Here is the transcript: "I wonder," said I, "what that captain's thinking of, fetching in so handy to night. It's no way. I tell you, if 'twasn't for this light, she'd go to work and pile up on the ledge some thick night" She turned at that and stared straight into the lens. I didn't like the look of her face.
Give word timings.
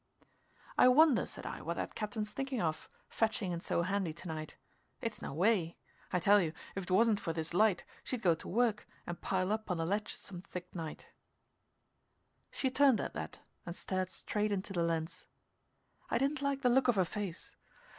"I 0.79 0.87
wonder," 0.87 1.27
said 1.27 1.45
I, 1.45 1.61
"what 1.61 1.75
that 1.77 1.93
captain's 1.93 2.31
thinking 2.31 2.59
of, 2.59 2.89
fetching 3.07 3.51
in 3.51 3.59
so 3.59 3.83
handy 3.83 4.13
to 4.13 4.27
night. 4.27 4.57
It's 4.99 5.21
no 5.21 5.31
way. 5.31 5.77
I 6.11 6.17
tell 6.17 6.41
you, 6.41 6.53
if 6.73 6.87
'twasn't 6.87 7.19
for 7.19 7.33
this 7.33 7.53
light, 7.53 7.85
she'd 8.03 8.23
go 8.23 8.33
to 8.33 8.47
work 8.47 8.87
and 9.05 9.21
pile 9.21 9.51
up 9.51 9.69
on 9.69 9.77
the 9.77 9.85
ledge 9.85 10.15
some 10.15 10.41
thick 10.41 10.73
night" 10.73 11.09
She 12.51 12.71
turned 12.71 12.99
at 12.99 13.13
that 13.13 13.41
and 13.63 13.75
stared 13.75 14.09
straight 14.09 14.51
into 14.51 14.73
the 14.73 14.81
lens. 14.81 15.27
I 16.09 16.17
didn't 16.17 16.41
like 16.41 16.61
the 16.63 16.69
look 16.69 16.87
of 16.87 16.95
her 16.95 17.05
face. 17.05 17.55